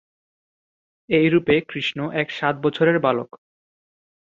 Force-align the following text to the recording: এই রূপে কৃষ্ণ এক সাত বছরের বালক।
এই 1.09 1.27
রূপে 1.29 1.55
কৃষ্ণ 1.69 1.99
এক 2.13 2.27
সাত 2.31 2.55
বছরের 2.63 2.97
বালক। 2.99 3.29